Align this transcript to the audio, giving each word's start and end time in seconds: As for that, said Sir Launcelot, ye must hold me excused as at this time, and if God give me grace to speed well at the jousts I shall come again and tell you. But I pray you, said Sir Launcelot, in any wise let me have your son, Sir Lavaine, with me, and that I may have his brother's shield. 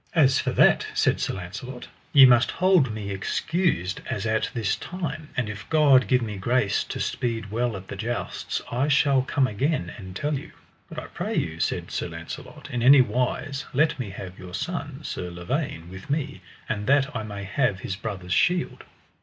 As 0.15 0.39
for 0.39 0.51
that, 0.53 0.87
said 0.95 1.19
Sir 1.19 1.35
Launcelot, 1.35 1.87
ye 2.11 2.25
must 2.25 2.49
hold 2.49 2.91
me 2.91 3.11
excused 3.11 4.01
as 4.09 4.25
at 4.25 4.49
this 4.55 4.75
time, 4.75 5.29
and 5.37 5.47
if 5.47 5.69
God 5.69 6.07
give 6.07 6.23
me 6.23 6.37
grace 6.37 6.83
to 6.85 6.99
speed 6.99 7.51
well 7.51 7.77
at 7.77 7.87
the 7.87 7.95
jousts 7.95 8.63
I 8.71 8.87
shall 8.87 9.21
come 9.21 9.45
again 9.45 9.93
and 9.99 10.15
tell 10.15 10.33
you. 10.39 10.53
But 10.89 10.97
I 10.97 11.05
pray 11.05 11.35
you, 11.37 11.59
said 11.59 11.91
Sir 11.91 12.07
Launcelot, 12.09 12.67
in 12.71 12.81
any 12.81 13.01
wise 13.01 13.65
let 13.75 13.99
me 13.99 14.09
have 14.09 14.39
your 14.39 14.55
son, 14.55 15.01
Sir 15.03 15.29
Lavaine, 15.29 15.87
with 15.91 16.09
me, 16.09 16.41
and 16.67 16.87
that 16.87 17.15
I 17.15 17.21
may 17.21 17.43
have 17.43 17.81
his 17.81 17.95
brother's 17.95 18.33
shield. 18.33 18.83